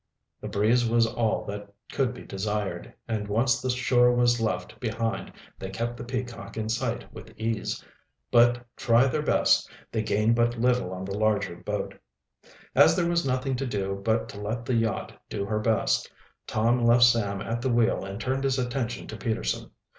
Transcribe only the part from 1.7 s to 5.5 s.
could be desired, and once the shore was left behind